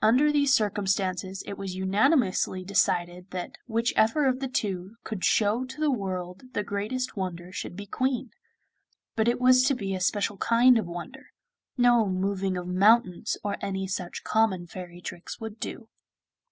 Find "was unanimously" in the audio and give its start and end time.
1.58-2.62